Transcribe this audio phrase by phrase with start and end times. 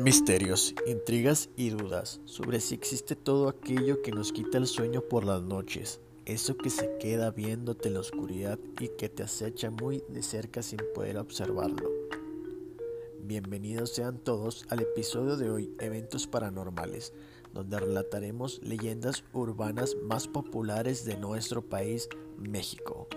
[0.00, 5.24] Misterios, intrigas y dudas sobre si existe todo aquello que nos quita el sueño por
[5.24, 10.04] las noches, eso que se queda viéndote en la oscuridad y que te acecha muy
[10.08, 11.90] de cerca sin poder observarlo.
[13.24, 17.12] Bienvenidos sean todos al episodio de hoy, Eventos Paranormales,
[17.52, 22.08] donde relataremos leyendas urbanas más populares de nuestro país,
[22.38, 23.08] México.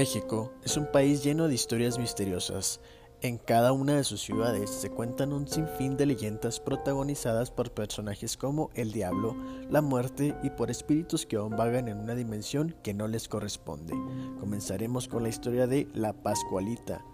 [0.00, 2.80] México es un país lleno de historias misteriosas.
[3.20, 8.38] En cada una de sus ciudades se cuentan un sinfín de leyendas protagonizadas por personajes
[8.38, 9.36] como el diablo,
[9.68, 13.92] la muerte y por espíritus que aún vagan en una dimensión que no les corresponde.
[14.40, 17.04] Comenzaremos con la historia de La Pascualita,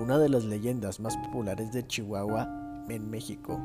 [0.00, 3.60] una de las leyendas más populares de Chihuahua en México.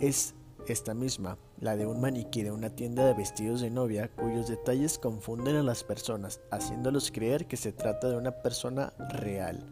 [0.00, 0.34] Es
[0.72, 4.98] esta misma, la de un maniquí de una tienda de vestidos de novia cuyos detalles
[4.98, 9.66] confunden a las personas, haciéndolos creer que se trata de una persona real.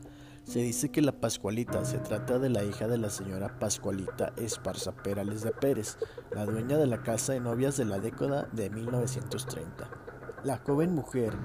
[0.44, 4.92] Se dice que la Pascualita se trata de la hija de la señora Pascualita Esparza
[4.92, 5.98] Perales de Pérez,
[6.30, 9.90] la dueña de la casa de novias de la década de 1930.
[10.44, 11.36] La joven mujer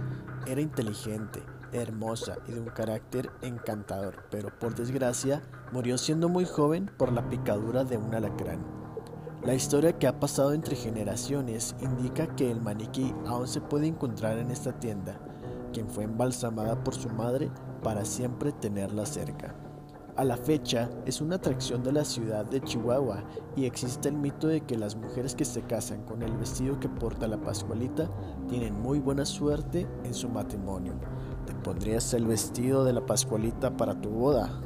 [0.46, 6.92] era inteligente, hermosa y de un carácter encantador, pero por desgracia murió siendo muy joven
[6.98, 8.81] por la picadura de un alacrán.
[9.44, 14.38] La historia que ha pasado entre generaciones indica que el maniquí aún se puede encontrar
[14.38, 15.20] en esta tienda,
[15.74, 17.50] quien fue embalsamada por su madre
[17.82, 19.56] para siempre tenerla cerca.
[20.16, 23.24] A la fecha es una atracción de la ciudad de Chihuahua
[23.56, 26.90] y existe el mito de que las mujeres que se casan con el vestido que
[26.90, 28.12] porta la Pascualita
[28.48, 30.94] tienen muy buena suerte en su matrimonio.
[31.48, 34.62] ¿Te pondrías el vestido de la Pascualita para tu boda?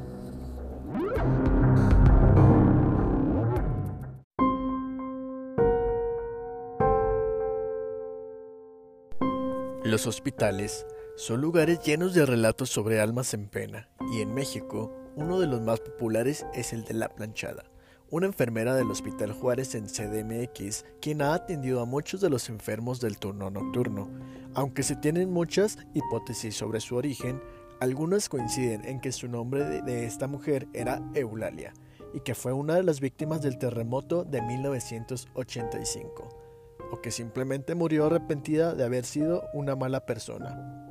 [9.86, 15.40] Los hospitales son lugares llenos de relatos sobre almas en pena, y en México, uno
[15.40, 17.66] de los más populares es el de La Planchada,
[18.10, 23.00] una enfermera del Hospital Juárez en CDMX, quien ha atendido a muchos de los enfermos
[23.00, 24.10] del turno nocturno.
[24.56, 27.40] Aunque se tienen muchas hipótesis sobre su origen,
[27.80, 31.76] algunas coinciden en que su nombre de, esta mujer era Eulalia,
[32.12, 36.45] y que fue una de las víctimas del terremoto de 1985
[36.92, 40.86] o que simplemente murió arrepentida de haber sido una mala persona.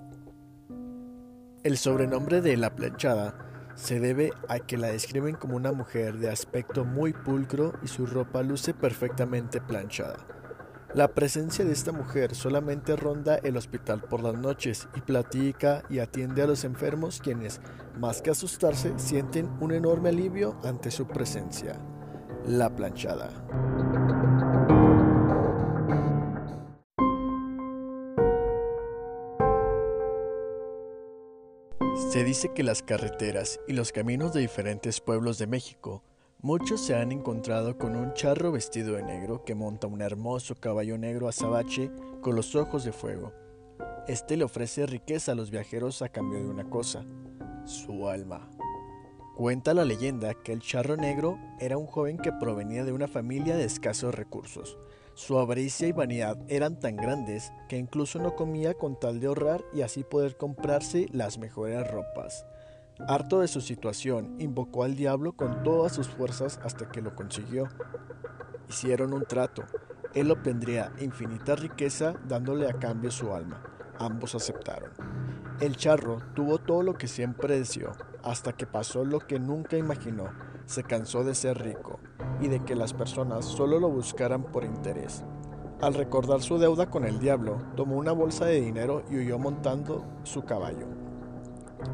[1.63, 3.35] El sobrenombre de la planchada
[3.75, 8.07] se debe a que la describen como una mujer de aspecto muy pulcro y su
[8.07, 10.17] ropa luce perfectamente planchada.
[10.95, 15.99] La presencia de esta mujer solamente ronda el hospital por las noches y platica y
[15.99, 17.61] atiende a los enfermos quienes,
[17.99, 21.81] más que asustarse, sienten un enorme alivio ante su presencia.
[22.47, 23.84] La planchada.
[31.97, 36.03] Se dice que las carreteras y los caminos de diferentes pueblos de México,
[36.43, 40.99] muchos se han encontrado con un charro vestido de negro que monta un hermoso caballo
[40.99, 43.33] negro azabache con los ojos de fuego.
[44.09, 47.07] Este le ofrece riqueza a los viajeros a cambio de una cosa,
[47.65, 48.51] su alma.
[49.37, 53.57] Cuenta la leyenda que el charro negro era un joven que provenía de una familia
[53.57, 54.79] de escasos recursos,
[55.15, 59.65] su avaricia y vanidad eran tan grandes que incluso no comía con tal de ahorrar
[59.73, 62.45] y así poder comprarse las mejores ropas.
[63.07, 67.69] Harto de su situación, invocó al diablo con todas sus fuerzas hasta que lo consiguió.
[68.69, 69.65] Hicieron un trato.
[70.15, 73.63] Él obtendría infinita riqueza dándole a cambio su alma.
[73.99, 74.91] Ambos aceptaron.
[75.61, 77.93] El charro tuvo todo lo que siempre deseó,
[78.25, 80.33] hasta que pasó lo que nunca imaginó.
[80.67, 82.01] Se cansó de ser rico
[82.41, 85.25] y de que las personas solo lo buscaran por interés.
[85.81, 90.05] Al recordar su deuda con el diablo, tomó una bolsa de dinero y huyó montando
[90.23, 90.87] su caballo.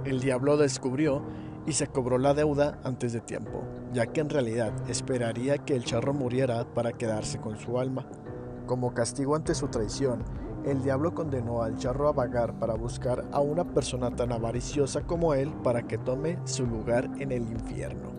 [0.04, 1.22] El diablo descubrió
[1.66, 3.62] y se cobró la deuda antes de tiempo,
[3.92, 8.06] ya que en realidad esperaría que el charro muriera para quedarse con su alma.
[8.66, 10.24] Como castigo ante su traición,
[10.64, 15.34] el diablo condenó al charro a vagar para buscar a una persona tan avariciosa como
[15.34, 18.09] él para que tome su lugar en el infierno.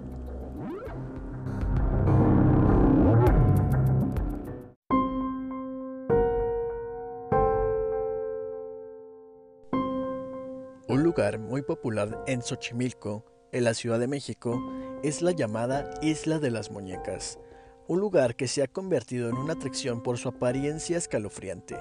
[10.92, 13.24] Un lugar muy popular en Xochimilco,
[13.54, 14.62] en la Ciudad de México,
[15.04, 17.40] es la llamada Isla de las Muñecas,
[17.88, 21.78] un lugar que se ha convertido en una atracción por su apariencia escalofriante.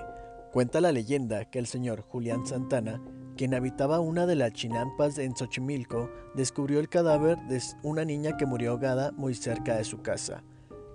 [0.53, 3.03] Cuenta la leyenda que el señor Julián Santana,
[3.37, 8.47] quien habitaba una de las chinampas en Xochimilco, descubrió el cadáver de una niña que
[8.47, 10.45] murió ahogada muy cerca de su casa.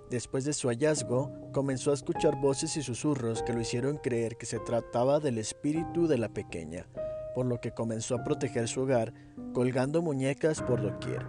[0.08, 4.46] Después de su hallazgo, comenzó a escuchar voces y susurros que lo hicieron creer que
[4.46, 6.86] se trataba del espíritu de la pequeña,
[7.36, 9.12] por lo que comenzó a proteger su hogar
[9.52, 11.26] colgando muñecas por doquier.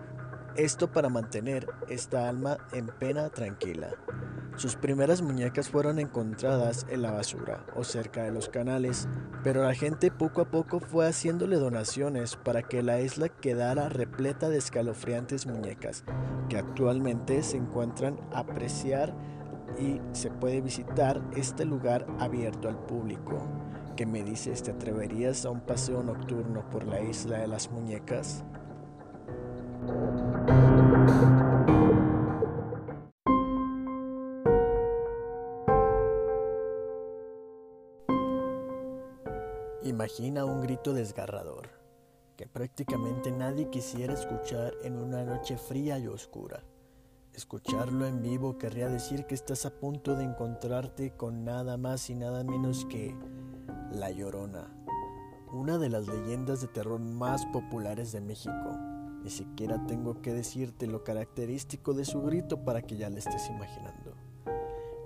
[0.55, 3.89] Esto para mantener esta alma en pena tranquila.
[4.55, 9.09] Sus primeras muñecas fueron encontradas en la basura o cerca de los canales,
[9.43, 14.47] pero la gente poco a poco fue haciéndole donaciones para que la isla quedara repleta
[14.47, 16.05] de escalofriantes muñecas,
[16.47, 19.13] que actualmente se encuentran a apreciar
[19.77, 23.66] y se puede visitar este lugar abierto al público.
[23.97, 24.61] ¿Qué me dices?
[24.61, 28.43] ¿Te atreverías a un paseo nocturno por la isla de las muñecas?
[39.81, 41.69] Imagina un grito desgarrador
[42.35, 46.63] que prácticamente nadie quisiera escuchar en una noche fría y oscura.
[47.33, 52.15] Escucharlo en vivo querría decir que estás a punto de encontrarte con nada más y
[52.15, 53.15] nada menos que
[53.91, 54.67] La Llorona,
[55.51, 58.77] una de las leyendas de terror más populares de México.
[59.23, 63.49] Ni siquiera tengo que decirte lo característico de su grito para que ya le estés
[63.49, 64.15] imaginando.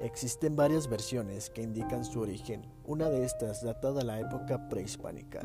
[0.01, 5.41] Existen varias versiones que indican su origen, una de estas data de la época prehispánica,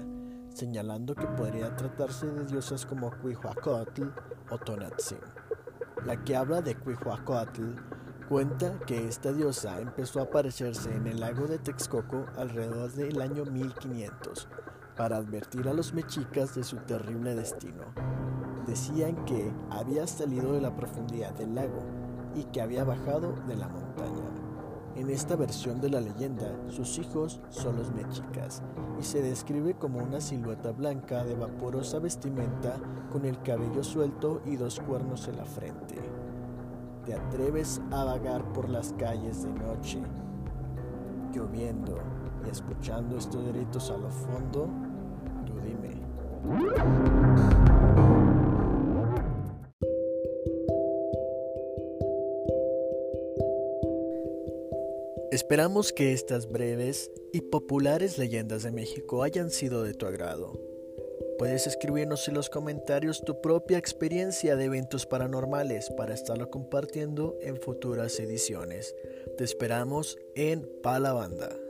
[0.54, 4.04] señalando que podría tratarse de diosas como Cuihuacotl
[4.50, 5.18] o Tonatzin.
[6.04, 6.74] La que habla de
[8.28, 13.44] cuenta que esta diosa empezó a aparecerse en el lago de Texcoco alrededor del año
[13.44, 14.48] 1500
[14.96, 17.84] para advertir a los mexicas de su terrible destino.
[18.66, 21.84] Decían que había salido de la profundidad del lago
[22.34, 24.24] y que había bajado de la montaña.
[24.96, 28.62] En esta versión de la leyenda, sus hijos son los mexicas
[28.98, 32.76] y se describe como una silueta blanca de vaporosa vestimenta
[33.12, 35.96] con el cabello suelto y dos cuernos en la frente.
[37.06, 40.00] Te atreves a vagar por las calles de noche,
[41.32, 42.00] lloviendo
[42.44, 44.68] y escuchando estos gritos a lo fondo,
[45.46, 46.02] tú dime.
[55.30, 60.75] Esperamos que estas breves y populares leyendas de México hayan sido de tu agrado.
[61.38, 67.56] Puedes escribirnos en los comentarios tu propia experiencia de eventos paranormales para estarlo compartiendo en
[67.56, 68.94] futuras ediciones.
[69.36, 71.65] Te esperamos en Palabanda.